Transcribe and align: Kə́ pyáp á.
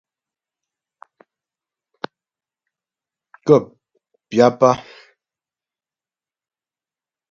Kə́ 3.45 3.57
pyáp 4.27 4.61
á. 4.69 4.71